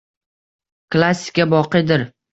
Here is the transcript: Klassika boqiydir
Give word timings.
Klassika 0.95 1.47
boqiydir 1.55 2.11